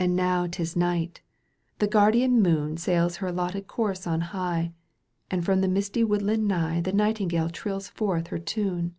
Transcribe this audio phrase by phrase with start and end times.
[0.00, 1.20] And now 'tis night,
[1.78, 4.72] the guardian moon Sails her allotted course on high.
[5.30, 8.86] And from the misty woodland nigh The nightingale trills forth her tune; Digitized by CjOOQ
[8.86, 8.94] 1С CANTO in.